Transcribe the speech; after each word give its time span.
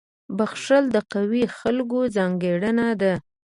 •بخښل 0.37 0.85
د 0.95 0.97
قوي 1.13 1.43
خلکو 1.57 1.99
ځانګړنه 2.15 2.87
ده. 3.01 3.13